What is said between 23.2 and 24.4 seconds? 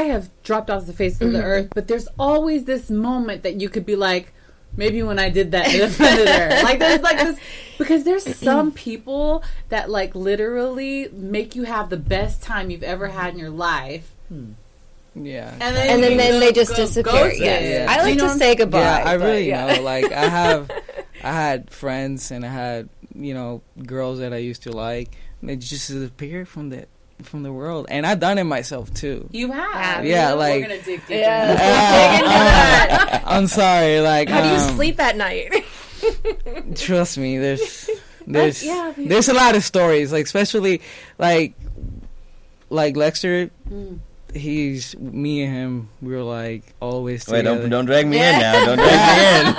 know girls that I